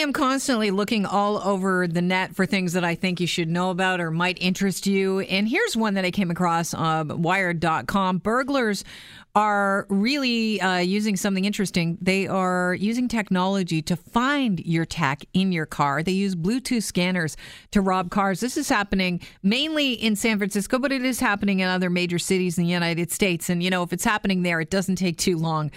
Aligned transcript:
am 0.00 0.12
constantly 0.12 0.70
looking 0.70 1.06
all 1.06 1.38
over 1.38 1.86
the 1.86 2.02
net 2.02 2.34
for 2.34 2.46
things 2.46 2.72
that 2.72 2.84
I 2.84 2.94
think 2.94 3.20
you 3.20 3.26
should 3.26 3.48
know 3.48 3.70
about 3.70 4.00
or 4.00 4.10
might 4.10 4.38
interest 4.40 4.86
you. 4.86 5.20
And 5.20 5.48
here's 5.48 5.76
one 5.76 5.94
that 5.94 6.04
I 6.04 6.10
came 6.10 6.30
across 6.30 6.74
on 6.74 7.10
um, 7.10 7.22
wired.com. 7.22 8.18
Burglars 8.18 8.84
are 9.34 9.86
really 9.88 10.60
uh, 10.60 10.78
using 10.78 11.16
something 11.16 11.44
interesting. 11.44 11.96
They 12.00 12.26
are 12.26 12.74
using 12.74 13.06
technology 13.06 13.80
to 13.82 13.94
find 13.94 14.58
your 14.60 14.84
tech 14.84 15.24
in 15.32 15.52
your 15.52 15.66
car. 15.66 16.02
They 16.02 16.12
use 16.12 16.34
Bluetooth 16.34 16.82
scanners 16.82 17.36
to 17.70 17.80
rob 17.80 18.10
cars. 18.10 18.40
This 18.40 18.56
is 18.56 18.68
happening 18.68 19.20
mainly 19.42 19.92
in 19.92 20.16
San 20.16 20.38
Francisco, 20.38 20.80
but 20.80 20.90
it 20.90 21.04
is 21.04 21.20
happening 21.20 21.60
in 21.60 21.68
other 21.68 21.90
major 21.90 22.18
cities 22.18 22.58
in 22.58 22.64
the 22.64 22.70
United 22.70 23.12
States. 23.12 23.48
And, 23.48 23.62
you 23.62 23.70
know, 23.70 23.84
if 23.84 23.92
it's 23.92 24.04
happening 24.04 24.42
there, 24.42 24.60
it 24.60 24.70
doesn't 24.70 24.96
take 24.96 25.16
too 25.16 25.36
long 25.36 25.70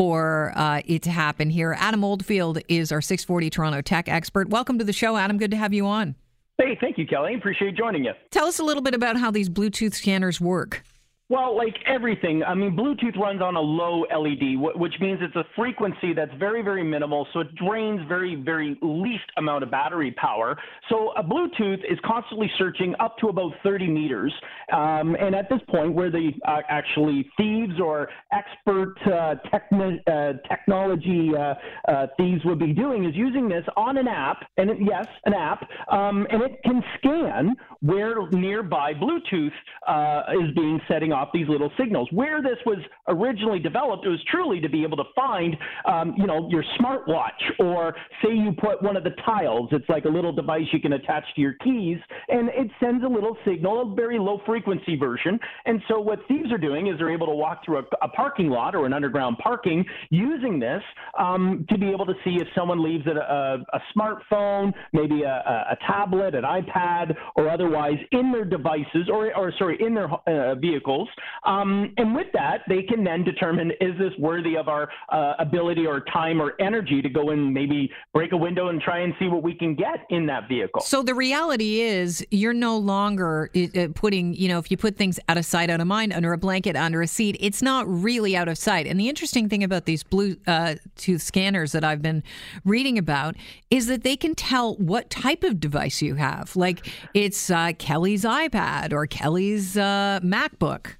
for 0.00 0.54
uh, 0.56 0.80
it 0.86 1.02
to 1.02 1.10
happen 1.10 1.50
here. 1.50 1.76
Adam 1.78 2.02
Oldfield 2.02 2.58
is 2.68 2.90
our 2.90 3.02
640 3.02 3.50
Toronto 3.50 3.82
tech 3.82 4.08
expert. 4.08 4.48
Welcome 4.48 4.78
to 4.78 4.84
the 4.84 4.94
show, 4.94 5.18
Adam. 5.18 5.36
Good 5.36 5.50
to 5.50 5.58
have 5.58 5.74
you 5.74 5.86
on. 5.86 6.14
Hey, 6.56 6.78
thank 6.80 6.96
you, 6.96 7.06
Kelly. 7.06 7.34
Appreciate 7.34 7.76
joining 7.76 8.04
you. 8.04 8.12
Tell 8.30 8.46
us 8.46 8.58
a 8.58 8.64
little 8.64 8.82
bit 8.82 8.94
about 8.94 9.18
how 9.18 9.30
these 9.30 9.50
Bluetooth 9.50 9.92
scanners 9.92 10.40
work. 10.40 10.84
Well, 11.30 11.56
like 11.56 11.76
everything, 11.86 12.42
I 12.42 12.54
mean, 12.54 12.76
Bluetooth 12.76 13.16
runs 13.16 13.40
on 13.40 13.54
a 13.54 13.60
low 13.60 14.00
LED, 14.00 14.58
which 14.74 14.94
means 15.00 15.20
it's 15.22 15.36
a 15.36 15.44
frequency 15.54 16.12
that's 16.12 16.34
very, 16.40 16.60
very 16.60 16.82
minimal. 16.82 17.24
So 17.32 17.38
it 17.38 17.54
drains 17.54 18.00
very, 18.08 18.34
very 18.34 18.76
least 18.82 19.30
amount 19.36 19.62
of 19.62 19.70
battery 19.70 20.10
power. 20.10 20.58
So 20.88 21.12
a 21.16 21.22
Bluetooth 21.22 21.84
is 21.88 22.00
constantly 22.04 22.50
searching 22.58 22.96
up 22.98 23.16
to 23.18 23.28
about 23.28 23.52
30 23.62 23.86
meters. 23.86 24.34
Um, 24.72 25.14
and 25.20 25.36
at 25.36 25.48
this 25.48 25.60
point, 25.68 25.94
where 25.94 26.10
the 26.10 26.32
uh, 26.48 26.62
actually 26.68 27.30
thieves 27.36 27.78
or 27.78 28.08
expert 28.32 28.96
uh, 29.06 29.36
techn- 29.54 30.00
uh, 30.08 30.32
technology 30.48 31.30
uh, 31.38 31.54
uh, 31.88 32.06
thieves 32.16 32.44
would 32.44 32.58
be 32.58 32.72
doing 32.72 33.04
is 33.04 33.14
using 33.14 33.48
this 33.48 33.64
on 33.76 33.98
an 33.98 34.08
app, 34.08 34.38
and 34.56 34.68
it, 34.68 34.78
yes, 34.80 35.06
an 35.26 35.34
app, 35.34 35.62
um, 35.92 36.26
and 36.30 36.42
it 36.42 36.60
can 36.64 36.82
scan 36.98 37.54
where 37.82 38.28
nearby 38.32 38.92
Bluetooth 38.94 39.52
uh, 39.86 40.22
is 40.32 40.52
being 40.56 40.80
setting 40.88 41.12
off 41.12 41.19
these 41.32 41.48
little 41.48 41.70
signals. 41.78 42.08
Where 42.12 42.42
this 42.42 42.58
was 42.66 42.78
originally 43.08 43.58
developed, 43.58 44.06
it 44.06 44.08
was 44.08 44.22
truly 44.30 44.60
to 44.60 44.68
be 44.68 44.82
able 44.82 44.96
to 44.96 45.04
find, 45.14 45.56
um, 45.86 46.14
you 46.16 46.26
know, 46.26 46.48
your 46.50 46.64
smartwatch, 46.78 47.40
or 47.58 47.94
say 48.22 48.32
you 48.32 48.52
put 48.58 48.82
one 48.82 48.96
of 48.96 49.04
the 49.04 49.14
tiles. 49.24 49.68
It's 49.72 49.88
like 49.88 50.04
a 50.04 50.08
little 50.08 50.32
device 50.32 50.66
you 50.72 50.80
can 50.80 50.94
attach 50.94 51.24
to 51.34 51.40
your 51.40 51.54
keys, 51.54 51.98
and 52.28 52.48
it 52.48 52.70
sends 52.80 53.04
a 53.04 53.08
little 53.08 53.36
signal, 53.44 53.92
a 53.92 53.94
very 53.94 54.18
low 54.18 54.40
frequency 54.46 54.96
version. 54.96 55.38
And 55.66 55.82
so 55.88 56.00
what 56.00 56.20
thieves 56.28 56.52
are 56.52 56.58
doing 56.58 56.86
is 56.86 56.98
they're 56.98 57.12
able 57.12 57.26
to 57.26 57.34
walk 57.34 57.64
through 57.64 57.78
a, 57.78 57.84
a 58.02 58.08
parking 58.08 58.48
lot 58.48 58.74
or 58.74 58.86
an 58.86 58.92
underground 58.92 59.38
parking 59.38 59.84
using 60.10 60.58
this 60.58 60.82
um, 61.18 61.66
to 61.68 61.78
be 61.78 61.90
able 61.90 62.06
to 62.06 62.14
see 62.24 62.36
if 62.40 62.48
someone 62.54 62.82
leaves 62.82 63.06
a, 63.06 63.10
a, 63.10 63.58
a 63.76 63.80
smartphone, 63.96 64.72
maybe 64.92 65.22
a, 65.22 65.66
a, 65.70 65.76
tablet, 65.86 66.34
an 66.34 66.44
iPad, 66.44 67.14
or 67.36 67.48
otherwise 67.48 67.98
in 68.12 68.32
their 68.32 68.44
devices, 68.44 69.08
or, 69.10 69.34
or 69.36 69.52
sorry, 69.58 69.78
in 69.80 69.94
their 69.94 70.10
uh, 70.26 70.54
vehicles. 70.54 71.08
Um, 71.44 71.92
and 71.96 72.14
with 72.14 72.26
that, 72.34 72.62
they 72.68 72.82
can 72.82 73.04
then 73.04 73.24
determine 73.24 73.70
is 73.80 73.96
this 73.98 74.12
worthy 74.18 74.56
of 74.56 74.68
our 74.68 74.88
uh, 75.10 75.34
ability 75.38 75.86
or 75.86 76.00
time 76.12 76.40
or 76.40 76.54
energy 76.60 77.00
to 77.02 77.08
go 77.08 77.30
and 77.30 77.52
maybe 77.52 77.90
break 78.12 78.32
a 78.32 78.36
window 78.36 78.68
and 78.68 78.80
try 78.80 79.00
and 79.00 79.14
see 79.18 79.28
what 79.28 79.42
we 79.42 79.54
can 79.54 79.74
get 79.74 80.06
in 80.10 80.26
that 80.26 80.48
vehicle. 80.48 80.80
So 80.82 81.02
the 81.02 81.14
reality 81.14 81.80
is 81.80 82.24
you're 82.30 82.52
no 82.52 82.76
longer 82.76 83.50
uh, 83.56 83.88
putting, 83.94 84.34
you 84.34 84.48
know, 84.48 84.58
if 84.58 84.70
you 84.70 84.76
put 84.76 84.96
things 84.96 85.18
out 85.28 85.38
of 85.38 85.44
sight, 85.44 85.70
out 85.70 85.80
of 85.80 85.86
mind, 85.86 86.12
under 86.12 86.32
a 86.32 86.38
blanket, 86.38 86.76
under 86.76 87.02
a 87.02 87.06
seat, 87.06 87.36
it's 87.40 87.62
not 87.62 87.86
really 87.88 88.36
out 88.36 88.48
of 88.48 88.58
sight. 88.58 88.86
And 88.86 88.98
the 88.98 89.08
interesting 89.08 89.48
thing 89.48 89.64
about 89.64 89.86
these 89.86 90.02
Bluetooth 90.02 91.14
uh, 91.14 91.18
scanners 91.18 91.72
that 91.72 91.84
I've 91.84 92.02
been 92.02 92.22
reading 92.64 92.98
about 92.98 93.36
is 93.70 93.86
that 93.86 94.02
they 94.02 94.16
can 94.16 94.34
tell 94.34 94.74
what 94.76 95.10
type 95.10 95.44
of 95.44 95.60
device 95.60 96.02
you 96.02 96.16
have. 96.16 96.56
Like 96.56 96.86
it's 97.14 97.50
uh, 97.50 97.72
Kelly's 97.78 98.24
iPad 98.24 98.92
or 98.92 99.06
Kelly's 99.06 99.76
uh, 99.76 100.20
MacBook. 100.22 100.96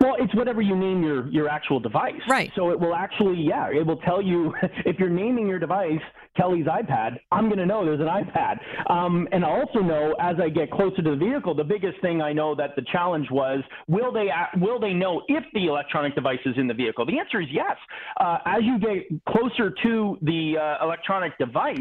Well, 0.00 0.16
it's 0.18 0.34
whatever 0.34 0.60
you 0.62 0.76
name 0.76 1.02
your 1.02 1.28
your 1.28 1.48
actual 1.48 1.80
device. 1.80 2.20
Right. 2.28 2.50
So 2.56 2.70
it 2.70 2.78
will 2.78 2.94
actually, 2.94 3.40
yeah, 3.40 3.68
it 3.68 3.86
will 3.86 3.98
tell 3.98 4.22
you 4.22 4.54
if 4.84 4.98
you're 4.98 5.08
naming 5.08 5.46
your 5.46 5.58
device 5.58 6.00
Kelly's 6.36 6.66
iPad, 6.66 7.18
I'm 7.32 7.46
going 7.46 7.58
to 7.58 7.66
know 7.66 7.84
there's 7.84 8.00
an 8.00 8.06
iPad. 8.06 8.58
Um, 8.90 9.28
and 9.32 9.44
I 9.44 9.48
also 9.48 9.80
know 9.80 10.14
as 10.20 10.36
I 10.40 10.48
get 10.48 10.70
closer 10.70 11.02
to 11.02 11.10
the 11.10 11.16
vehicle, 11.16 11.54
the 11.54 11.64
biggest 11.64 12.00
thing 12.00 12.22
I 12.22 12.32
know 12.32 12.54
that 12.54 12.76
the 12.76 12.82
challenge 12.92 13.26
was 13.30 13.60
will 13.88 14.12
they 14.12 14.28
will 14.58 14.78
they 14.78 14.92
know 14.92 15.22
if 15.28 15.44
the 15.54 15.66
electronic 15.66 16.14
device 16.14 16.38
is 16.46 16.54
in 16.56 16.66
the 16.68 16.74
vehicle? 16.74 17.04
The 17.04 17.18
answer 17.18 17.40
is 17.40 17.48
yes. 17.50 17.76
Uh, 18.18 18.38
as 18.46 18.60
you 18.62 18.78
get 18.78 19.24
closer 19.26 19.74
to 19.82 20.18
the 20.22 20.54
uh, 20.56 20.84
electronic 20.84 21.36
device, 21.38 21.78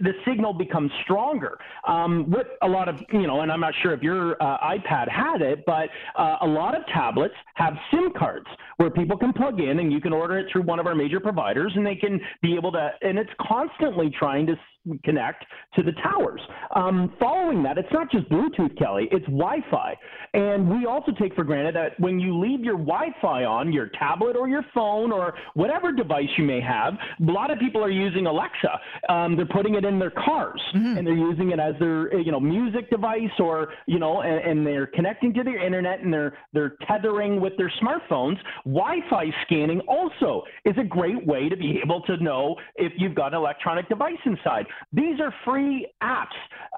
the 0.00 0.12
signal 0.26 0.52
becomes 0.52 0.90
stronger. 1.04 1.58
Um, 1.86 2.30
what 2.30 2.58
a 2.62 2.68
lot 2.68 2.88
of 2.88 2.96
you 3.12 3.26
know, 3.26 3.40
and 3.40 3.52
I'm 3.52 3.60
not 3.60 3.74
sure 3.82 3.92
if 3.92 4.02
your 4.02 4.42
uh, 4.42 4.58
iPad 4.58 5.08
had 5.08 5.42
it, 5.42 5.64
but 5.64 5.88
uh, 6.16 6.38
a 6.42 6.46
lot 6.46 6.74
of 6.74 6.84
tablets 6.86 7.34
have 7.62 7.74
SIM 7.90 8.12
cards 8.18 8.46
where 8.76 8.90
people 8.90 9.16
can 9.16 9.32
plug 9.32 9.60
in 9.60 9.78
and 9.78 9.92
you 9.92 10.00
can 10.00 10.12
order 10.12 10.38
it 10.38 10.46
through 10.50 10.62
one 10.62 10.78
of 10.78 10.86
our 10.86 10.94
major 10.94 11.20
providers 11.20 11.72
and 11.76 11.86
they 11.86 11.94
can 11.94 12.20
be 12.40 12.54
able 12.56 12.72
to, 12.72 12.90
and 13.02 13.18
it's 13.18 13.30
constantly 13.40 14.10
trying 14.18 14.46
to 14.46 14.56
connect 15.04 15.44
to 15.74 15.82
the 15.82 15.92
towers. 15.92 16.40
Um, 16.74 17.12
following 17.52 17.64
that, 17.64 17.78
it's 17.78 17.92
not 17.92 18.10
just 18.10 18.28
Bluetooth, 18.28 18.76
Kelly, 18.78 19.08
it's 19.10 19.24
Wi 19.26 19.58
Fi. 19.70 19.94
And 20.34 20.68
we 20.68 20.86
also 20.86 21.12
take 21.12 21.34
for 21.34 21.44
granted 21.44 21.74
that 21.76 21.98
when 22.00 22.18
you 22.18 22.38
leave 22.38 22.60
your 22.60 22.76
Wi 22.76 23.08
Fi 23.20 23.44
on, 23.44 23.72
your 23.72 23.90
tablet 23.98 24.36
or 24.36 24.48
your 24.48 24.64
phone 24.74 25.12
or 25.12 25.34
whatever 25.54 25.92
device 25.92 26.28
you 26.38 26.44
may 26.44 26.60
have, 26.60 26.94
a 26.94 27.30
lot 27.30 27.50
of 27.50 27.58
people 27.58 27.84
are 27.84 27.90
using 27.90 28.26
Alexa. 28.26 28.80
Um, 29.08 29.36
they're 29.36 29.46
putting 29.46 29.74
it 29.74 29.84
in 29.84 29.98
their 29.98 30.10
cars 30.10 30.60
mm-hmm. 30.74 30.98
and 30.98 31.06
they're 31.06 31.14
using 31.14 31.50
it 31.50 31.60
as 31.60 31.74
their 31.78 32.18
you 32.18 32.32
know 32.32 32.40
music 32.40 32.88
device 32.90 33.30
or 33.38 33.72
you 33.86 33.98
know 33.98 34.22
and, 34.22 34.38
and 34.44 34.66
they're 34.66 34.86
connecting 34.86 35.34
to 35.34 35.42
their 35.42 35.64
internet 35.64 36.00
and 36.00 36.12
they're 36.12 36.36
they're 36.52 36.76
tethering 36.86 37.40
with 37.40 37.56
their 37.56 37.72
smartphones. 37.82 38.36
Wi-Fi 38.64 39.26
scanning 39.44 39.80
also 39.80 40.42
is 40.64 40.74
a 40.78 40.84
great 40.84 41.26
way 41.26 41.48
to 41.48 41.56
be 41.56 41.80
able 41.82 42.00
to 42.02 42.16
know 42.18 42.56
if 42.76 42.92
you've 42.96 43.14
got 43.14 43.34
an 43.34 43.38
electronic 43.38 43.88
device 43.88 44.12
inside. 44.24 44.66
These 44.92 45.20
are 45.20 45.34
free 45.44 45.86
apps. 46.02 46.26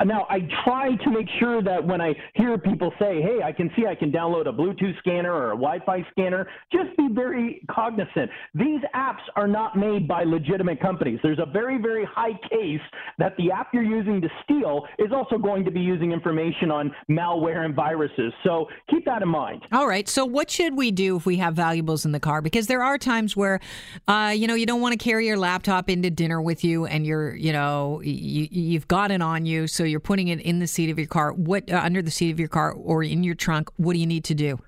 Now, 0.05 0.27
I 0.29 0.41
try 0.64 0.97
to 0.97 1.10
make 1.10 1.28
sure 1.38 1.62
that 1.62 1.84
when 1.84 2.00
I 2.00 2.14
hear 2.34 2.58
people 2.58 2.92
say, 2.98 3.20
hey, 3.20 3.41
I 3.44 3.52
can 3.52 3.70
see 3.76 3.86
I 3.86 3.94
can 3.94 4.10
download 4.10 4.48
a 4.48 4.52
Bluetooth 4.52 4.98
scanner 4.98 5.32
or 5.32 5.52
a 5.52 5.56
Wi 5.56 5.78
Fi 5.84 6.06
scanner, 6.10 6.48
just 6.72 6.97
be 6.97 7.08
very 7.12 7.64
cognizant. 7.70 8.30
These 8.54 8.80
apps 8.94 9.22
are 9.36 9.48
not 9.48 9.76
made 9.76 10.08
by 10.08 10.25
legitimate 10.25 10.80
companies. 10.80 11.20
There's 11.22 11.38
a 11.38 11.47
very, 11.47 11.80
very 11.80 12.04
high 12.04 12.38
case 12.48 12.80
that 13.19 13.36
the 13.36 13.50
app 13.50 13.69
you're 13.72 13.82
using 13.82 14.20
to 14.20 14.28
steal 14.42 14.86
is 14.98 15.12
also 15.12 15.38
going 15.38 15.64
to 15.64 15.70
be 15.70 15.80
using 15.80 16.12
information 16.12 16.70
on 16.70 16.94
malware 17.10 17.64
and 17.64 17.75
viruses. 17.75 18.32
So 18.42 18.66
keep 18.91 19.04
that 19.04 19.22
in 19.22 19.28
mind. 19.28 19.62
All 19.72 19.86
right. 19.86 20.08
So, 20.08 20.25
what 20.25 20.50
should 20.50 20.76
we 20.76 20.91
do 20.91 21.16
if 21.16 21.26
we 21.26 21.36
have 21.36 21.54
valuables 21.54 22.04
in 22.04 22.12
the 22.12 22.20
car? 22.20 22.41
Because 22.41 22.66
there 22.66 22.82
are 22.82 22.98
times 22.98 23.36
where, 23.36 23.60
uh, 24.08 24.32
you 24.34 24.46
know, 24.46 24.54
you 24.54 24.66
don't 24.66 24.81
want 24.81 24.98
to 24.98 25.02
carry 25.02 25.26
your 25.26 25.36
laptop 25.36 25.91
into 25.91 26.10
dinner 26.10 26.41
with 26.41 26.64
you 26.64 26.86
and 26.86 27.06
you're, 27.06 27.34
you 27.34 27.52
know, 27.52 28.00
you, 28.02 28.48
you've 28.50 28.88
got 28.88 29.10
it 29.10 29.22
on 29.22 29.46
you, 29.46 29.66
so 29.66 29.84
you're 29.84 30.00
putting 30.00 30.28
it 30.28 30.41
in 30.41 30.53
the 30.59 30.66
seat 30.66 30.91
of 30.91 30.98
your 30.98 31.09
car. 31.09 31.32
What 31.32 31.70
uh, 31.70 31.81
under 31.82 32.03
the 32.03 32.10
seat 32.10 32.31
of 32.31 32.38
your 32.38 32.48
car 32.48 32.72
or 32.72 33.03
in 33.03 33.22
your 33.22 33.34
trunk? 33.34 33.70
What 33.76 33.94
do 33.94 33.98
you 33.98 34.06
need 34.06 34.25
to 34.25 34.34
do? 34.34 34.59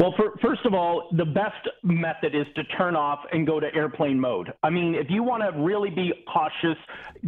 Well, 0.00 0.14
for, 0.16 0.32
first 0.40 0.64
of 0.64 0.72
all, 0.72 1.10
the 1.12 1.26
best 1.26 1.68
method 1.82 2.34
is 2.34 2.46
to 2.56 2.64
turn 2.78 2.96
off 2.96 3.18
and 3.32 3.46
go 3.46 3.60
to 3.60 3.66
airplane 3.74 4.18
mode. 4.18 4.50
I 4.62 4.70
mean, 4.70 4.94
if 4.94 5.10
you 5.10 5.22
want 5.22 5.42
to 5.42 5.60
really 5.60 5.90
be 5.90 6.10
cautious, 6.32 6.78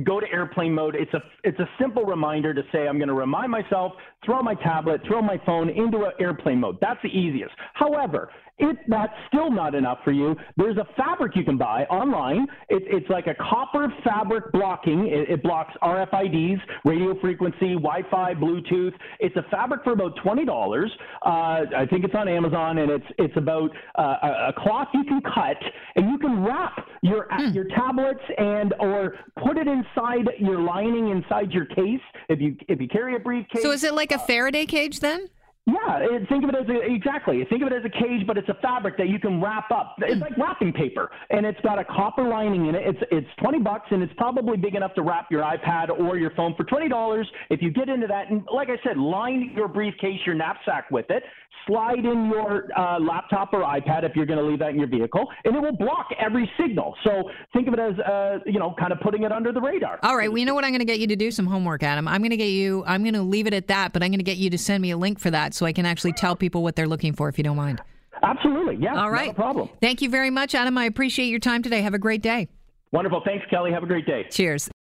go 0.04 0.20
to 0.20 0.26
airplane 0.32 0.72
mode. 0.72 0.94
It's 0.94 1.12
a 1.12 1.20
it's 1.44 1.58
a 1.58 1.68
simple 1.78 2.06
reminder 2.06 2.54
to 2.54 2.62
say 2.72 2.88
I'm 2.88 2.96
going 2.96 3.08
to 3.08 3.14
remind 3.14 3.50
myself, 3.50 3.92
throw 4.24 4.42
my 4.42 4.54
tablet, 4.54 5.02
throw 5.06 5.20
my 5.20 5.38
phone 5.44 5.68
into 5.68 6.08
airplane 6.18 6.60
mode. 6.60 6.78
That's 6.80 7.00
the 7.02 7.10
easiest. 7.10 7.52
However, 7.74 8.30
if 8.58 8.76
that's 8.86 9.12
still 9.28 9.50
not 9.50 9.74
enough 9.74 9.98
for 10.04 10.12
you, 10.12 10.36
there's 10.56 10.76
a 10.76 10.86
fabric 10.96 11.34
you 11.34 11.44
can 11.44 11.58
buy 11.58 11.84
online. 11.84 12.46
It, 12.68 12.82
it's 12.86 13.08
like 13.10 13.26
a 13.26 13.34
copper 13.34 13.92
fabric 14.04 14.52
blocking. 14.52 15.08
It, 15.08 15.30
it, 15.30 15.42
blocks 15.42 15.72
RFIDs, 15.82 16.60
radio 16.84 17.18
frequency, 17.20 17.75
Wi-Fi, 17.75 18.34
Bluetooth. 18.34 18.92
It's 19.20 19.34
a 19.36 19.42
fabric 19.50 19.82
for 19.82 19.92
about 19.92 20.12
twenty 20.22 20.44
dollars. 20.44 20.92
Uh, 21.26 21.64
I 21.76 21.86
think 21.90 22.04
it's 22.04 22.14
on 22.14 22.28
Amazon, 22.28 22.62
and 22.70 22.91
it's 22.91 23.06
it's 23.19 23.37
about 23.37 23.70
uh, 23.97 24.17
a, 24.23 24.49
a, 24.49 24.53
cloth 24.56 24.88
you 24.94 25.05
can 25.05 25.20
cut, 25.23 25.56
and 25.97 26.11
you 26.11 26.19
can 26.19 26.43
wrap 26.43 26.87
your 27.03 27.29
mm. 27.29 27.55
your 27.55 27.64
tablets 27.76 28.20
and 28.38 28.75
or 28.81 29.17
put 29.44 29.59
it 29.59 29.67
inside 29.67 30.29
your 30.38 30.61
lining 30.61 31.11
inside 31.11 31.53
your 31.53 31.67
case 31.67 32.00
if 32.29 32.41
you 32.41 32.56
if 32.69 32.81
you 32.81 32.88
carry 32.88 33.17
a 33.17 33.19
briefcase. 33.19 33.62
So 33.62 33.70
is 33.70 33.85
it 33.85 33.94
like 33.94 34.12
a 34.12 34.19
Faraday 34.19 34.67
cage 34.67 35.00
then? 35.00 35.29
Yeah, 35.64 35.99
it, 36.00 36.29
think 36.29 36.43
of 36.43 36.50
it 36.50 36.56
as 36.56 36.69
a, 36.69 36.93
exactly. 36.93 37.44
Think 37.49 37.62
of 37.62 37.70
it 37.70 37.75
as 37.75 37.85
a 37.85 37.88
cage, 37.88 38.26
but 38.26 38.37
it's 38.37 38.49
a 38.49 38.59
fabric 38.61 38.97
that 38.99 39.09
you 39.09 39.20
can 39.20 39.41
wrap 39.41 39.70
up. 39.70 39.94
It's 39.99 40.20
like 40.20 40.37
wrapping 40.37 40.73
paper, 40.73 41.09
and 41.31 41.47
it's 41.47 41.61
got 41.61 41.79
a 41.79 41.85
copper 41.85 42.25
lining 42.26 42.67
in 42.67 42.75
it. 42.75 42.82
It's 42.85 42.99
it's 43.12 43.29
twenty 43.41 43.61
bucks, 43.61 43.87
and 43.93 44.03
it's 44.03 44.12
probably 44.17 44.56
big 44.56 44.75
enough 44.75 44.93
to 44.94 45.03
wrap 45.03 45.31
your 45.31 45.43
iPad 45.43 45.91
or 45.91 46.19
your 46.19 46.32
phone 46.32 46.56
for 46.56 46.64
twenty 46.64 46.88
dollars. 46.88 47.31
If 47.49 47.62
you 47.62 47.70
get 47.70 47.88
into 47.88 48.09
that, 48.09 48.29
and 48.29 48.43
like 48.53 48.70
I 48.70 48.76
said, 48.82 48.99
line 48.99 49.53
your 49.55 49.69
briefcase, 49.69 50.19
your 50.26 50.35
knapsack 50.35 50.91
with 50.91 51.06
it. 51.11 51.23
Slide 51.69 51.99
in 51.99 52.26
your 52.26 52.67
uh, 52.76 52.99
laptop 52.99 53.53
or 53.53 53.61
iPad 53.61 54.03
if 54.03 54.17
you're 54.17 54.26
going 54.26 54.41
to 54.41 54.44
leave 54.44 54.59
that 54.59 54.70
in 54.70 54.79
your 54.79 54.88
vehicle, 54.88 55.29
and 55.44 55.55
it 55.55 55.61
will 55.61 55.76
block 55.76 56.09
every 56.19 56.50
signal. 56.59 56.97
So 57.05 57.31
think 57.53 57.69
of 57.69 57.75
it 57.75 57.79
as 57.79 57.97
uh, 58.00 58.38
you 58.47 58.59
know, 58.59 58.75
kind 58.81 58.91
of 58.91 58.99
putting 58.99 59.23
it 59.23 59.31
under 59.31 59.53
the 59.53 59.61
radar. 59.61 60.00
All 60.03 60.17
right, 60.17 60.29
well, 60.29 60.38
you 60.38 60.44
know 60.44 60.55
what? 60.55 60.64
I'm 60.64 60.73
going 60.73 60.81
to 60.81 60.85
get 60.85 60.99
you 60.99 61.06
to 61.06 61.14
do 61.14 61.31
some 61.31 61.47
homework, 61.47 61.85
Adam. 61.85 62.09
I'm 62.09 62.20
going 62.20 62.31
to 62.31 62.37
get 62.37 62.50
you. 62.50 62.82
I'm 62.85 63.03
going 63.03 63.14
to 63.14 63.23
leave 63.23 63.47
it 63.47 63.55
at 63.55 63.69
that, 63.69 63.93
but 63.93 64.03
I'm 64.03 64.11
going 64.11 64.19
to 64.19 64.25
get 64.25 64.38
you 64.38 64.50
to 64.50 64.59
send 64.59 64.82
me 64.82 64.91
a 64.91 64.97
link 64.97 65.20
for 65.20 65.31
that 65.31 65.51
so 65.54 65.66
I 65.66 65.72
can 65.72 65.87
actually 65.87 66.12
tell 66.12 66.37
people 66.37 66.62
what 66.62 66.76
they're 66.76 66.88
looking 66.88 67.12
for, 67.12 67.28
if 67.28 67.38
you 67.38 67.44
don't 67.44 67.56
mind. 67.56 67.81
Absolutely, 68.22 68.76
yeah. 68.76 68.94
All 69.00 69.10
right, 69.10 69.28
no 69.28 69.32
problem. 69.32 69.69
Thank 69.81 70.02
you 70.02 70.08
very 70.08 70.31
much, 70.31 70.54
Adam. 70.54 70.78
I 70.78 70.84
appreciate 70.84 71.26
your 71.26 71.40
time 71.40 71.62
today. 71.62 71.82
Have 71.82 71.94
a 71.94 71.99
great 71.99 72.22
day. 72.22 72.49
Wonderful. 72.93 73.22
Thanks, 73.25 73.44
Kelly. 73.50 73.72
Have 73.72 73.82
a 73.82 73.87
great 73.87 74.06
day. 74.06 74.26
Cheers. 74.31 74.69